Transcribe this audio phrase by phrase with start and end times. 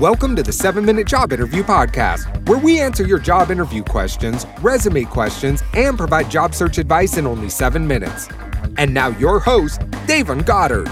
[0.00, 4.46] Welcome to the 7 Minute Job Interview Podcast, where we answer your job interview questions,
[4.60, 8.28] resume questions, and provide job search advice in only 7 minutes.
[8.76, 10.88] And now, your host, Davon Goddard.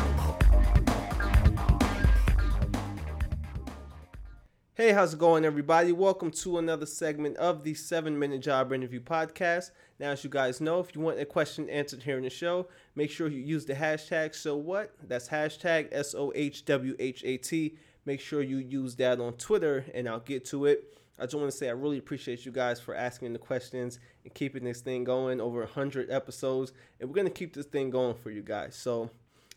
[4.75, 5.93] Hey, how's it going, everybody?
[5.93, 9.71] Welcome to another segment of the 7 Minute Job Interview Podcast.
[10.01, 12.67] Now, as you guys know, if you want a question answered here in the show,
[12.97, 14.97] make sure you use the hashtag so what.
[15.07, 17.77] That's hashtag S O H W H A T.
[18.07, 20.97] Make sure you use that on Twitter and I'll get to it.
[21.19, 24.33] I just want to say I really appreciate you guys for asking the questions and
[24.33, 26.73] keeping this thing going over 100 episodes.
[27.01, 28.75] And we're going to keep this thing going for you guys.
[28.75, 29.11] So,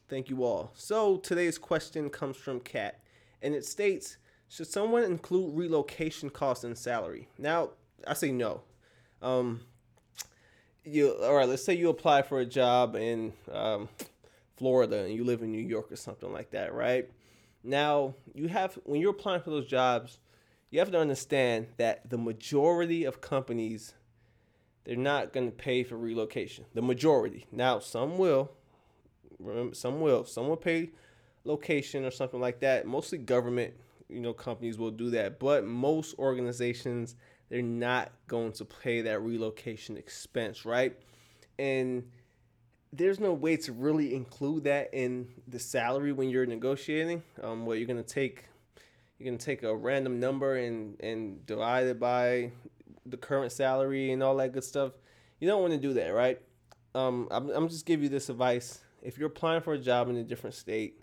[0.08, 0.72] thank you all.
[0.74, 3.00] So, today's question comes from Kat
[3.42, 7.28] and it states Should someone include relocation costs and salary?
[7.38, 7.72] Now,
[8.08, 8.62] I say no.
[9.22, 9.62] Um,
[10.84, 13.90] you all right let's say you apply for a job in um,
[14.58, 17.10] florida and you live in new york or something like that right
[17.64, 20.20] now you have when you're applying for those jobs
[20.72, 23.94] you have to understand that the majority of companies
[24.84, 26.66] they're not going to pay for relocation.
[26.74, 27.46] The majority.
[27.52, 28.52] Now some will.
[29.38, 30.26] Remember some will.
[30.26, 30.90] Some will pay
[31.44, 32.88] location or something like that.
[32.88, 33.74] Mostly government
[34.08, 35.40] you know companies will do that.
[35.40, 37.16] But most organizations
[37.50, 40.96] they're not going to pay that relocation expense, right?
[41.58, 42.04] And
[42.92, 47.24] there's no way to really include that in the salary when you're negotiating.
[47.42, 48.46] Um, what you're gonna take,
[49.18, 52.52] you're gonna take a random number and and divide it by
[53.06, 54.94] the current salary and all that good stuff.
[55.40, 56.42] You don't want to do that, right?
[56.96, 58.82] Um, I'm, I'm just give you this advice.
[59.02, 61.02] If you're applying for a job in a different state,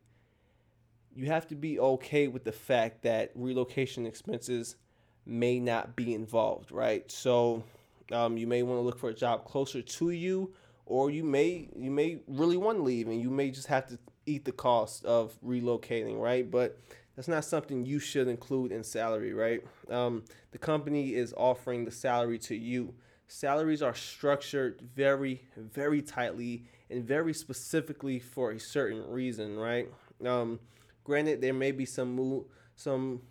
[1.14, 4.76] you have to be okay with the fact that relocation expenses
[5.24, 7.10] may not be involved, right?
[7.10, 7.64] So
[8.12, 10.52] um, you may want to look for a job closer to you,
[10.86, 13.98] or you may you may really want to leave, and you may just have to
[14.24, 16.50] eat the cost of relocating, right?
[16.50, 16.78] But
[17.14, 19.62] that's not something you should include in salary, right?
[19.90, 22.94] Um, the company is offering the salary to you.
[23.28, 29.88] Salaries are structured very, very tightly and very specifically for a certain reason, right?
[30.24, 30.60] Um,
[31.04, 32.44] granted, there may be some
[32.76, 33.22] some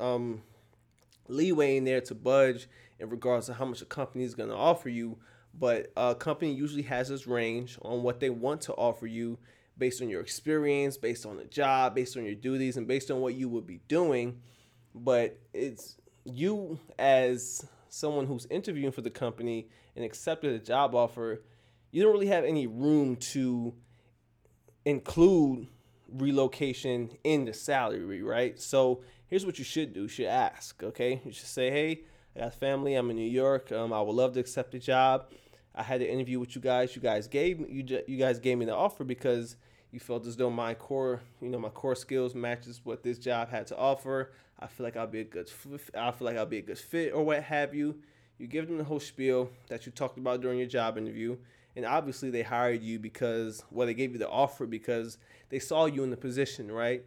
[0.00, 0.42] um,
[1.28, 4.56] leeway in there to budge in regards to how much a company is going to
[4.56, 5.18] offer you.
[5.58, 9.38] But a company usually has this range on what they want to offer you
[9.78, 13.20] based on your experience, based on the job, based on your duties, and based on
[13.20, 14.40] what you would be doing.
[14.94, 21.42] But it's you as someone who's interviewing for the company and accepted a job offer,
[21.90, 23.74] you don't really have any room to
[24.84, 25.68] include
[26.12, 28.60] relocation in the salary, right?
[28.60, 30.02] So here's what you should do.
[30.02, 31.20] You should ask, okay?
[31.24, 32.02] You should say, hey,
[32.34, 32.94] I got family.
[32.94, 33.72] I'm in New York.
[33.72, 35.30] Um, I would love to accept the job.
[35.76, 36.96] I had an interview with you guys.
[36.96, 39.56] You guys gave me you, you guys gave me the offer because
[39.90, 43.50] you felt as though my core, you know, my core skills matches what this job
[43.50, 44.32] had to offer.
[44.58, 45.50] I feel like I'll be a good
[45.94, 47.96] I feel like I'll be a good fit or what have you.
[48.38, 51.36] You give them the whole spiel that you talked about during your job interview.
[51.74, 55.18] And obviously they hired you because well they gave you the offer because
[55.50, 57.04] they saw you in the position, right?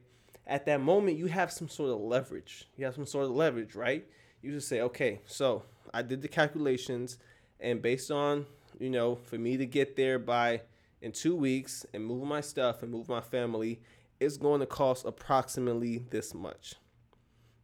[0.49, 2.67] at that moment you have some sort of leverage.
[2.75, 4.05] You have some sort of leverage, right?
[4.41, 5.63] You just say, okay, so
[5.93, 7.17] I did the calculations,
[7.59, 8.47] and based on
[8.79, 10.61] you know, for me to get there by
[11.01, 13.81] in two weeks and move my stuff and move my family,
[14.19, 16.75] it's going to cost approximately this much.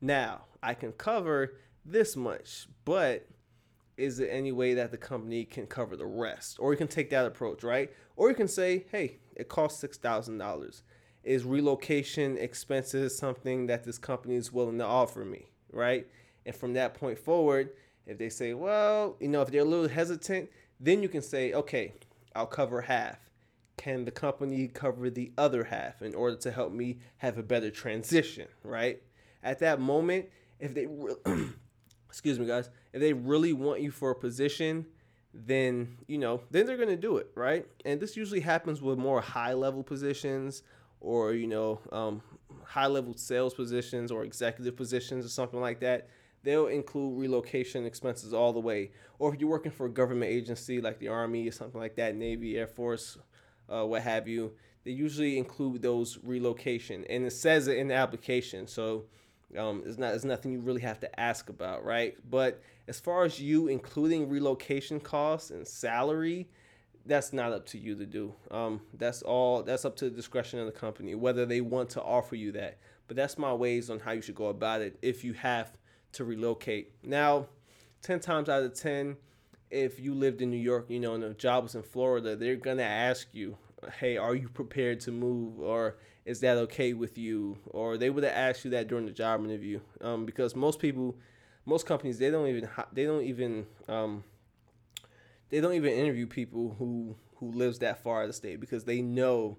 [0.01, 1.55] Now I can cover
[1.85, 3.27] this much, but
[3.97, 6.57] is there any way that the company can cover the rest?
[6.59, 7.91] Or you can take that approach, right?
[8.15, 10.83] Or you can say, hey, it costs six thousand dollars
[11.23, 16.07] is relocation expenses something that this company is willing to offer me, right?
[16.45, 17.71] And from that point forward,
[18.05, 20.49] if they say, well, you know, if they're a little hesitant,
[20.79, 21.93] then you can say, okay,
[22.35, 23.17] I'll cover half.
[23.77, 27.69] Can the company cover the other half in order to help me have a better
[27.69, 29.01] transition, right?
[29.43, 30.27] At that moment,
[30.59, 31.15] if they, re-
[32.09, 34.85] excuse me, guys, if they really want you for a position,
[35.33, 37.65] then you know, then they're gonna do it, right?
[37.83, 40.63] And this usually happens with more high level positions
[41.01, 42.21] or you know um,
[42.63, 46.07] high level sales positions or executive positions or something like that
[46.45, 50.79] they'll include relocation expenses all the way or if you're working for a government agency
[50.79, 53.17] like the army or something like that navy air force
[53.69, 54.53] uh, what have you
[54.85, 59.05] they usually include those relocation and it says it in the application so
[59.57, 63.23] um, it's not it's nothing you really have to ask about right but as far
[63.23, 66.47] as you including relocation costs and salary
[67.05, 68.33] that's not up to you to do.
[68.49, 69.61] Um, that's all.
[69.61, 72.79] That's up to the discretion of the company whether they want to offer you that.
[73.07, 75.77] But that's my ways on how you should go about it if you have
[76.15, 76.91] to relocate.
[77.03, 77.47] Now,
[78.01, 79.17] ten times out of ten,
[79.69, 82.55] if you lived in New York, you know, and the job was in Florida, they're
[82.55, 83.57] gonna ask you,
[83.99, 87.57] "Hey, are you prepared to move?" Or is that okay with you?
[87.67, 91.15] Or they would have asked you that during the job interview, um, because most people,
[91.65, 94.23] most companies, they don't even they don't even um,
[95.49, 98.85] they don't even interview people who who lives that far out of the state because
[98.85, 99.57] they know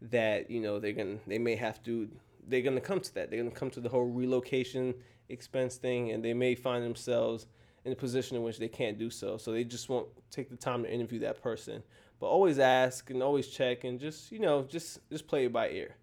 [0.00, 2.08] that you know they're gonna they may have to
[2.48, 3.30] they're gonna come to that.
[3.30, 4.94] They're gonna come to the whole relocation
[5.28, 7.46] expense thing and they may find themselves
[7.84, 9.36] in a position in which they can't do so.
[9.36, 11.82] So they just won't take the time to interview that person.
[12.20, 15.70] But always ask and always check and just you know just just play it by
[15.70, 15.96] ear.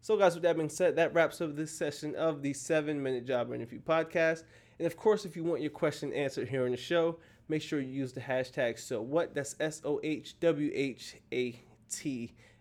[0.00, 3.26] So guys with that being said that wraps up this session of the seven minute
[3.26, 4.44] job interview podcast.
[4.78, 7.18] And of course if you want your question answered here on the show
[7.48, 9.34] make sure you use the hashtag so what.
[9.34, 9.94] That's s-o-h-w-h-a-t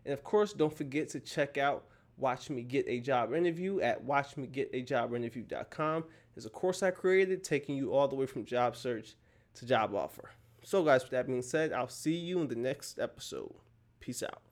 [0.05, 1.85] and of course don't forget to check out
[2.17, 6.03] watch me get a job interview at watchmegetajobinterview.com
[6.35, 9.15] there's a course i created taking you all the way from job search
[9.53, 10.29] to job offer.
[10.63, 13.55] So guys with that being said i'll see you in the next episode.
[13.99, 14.46] Peace out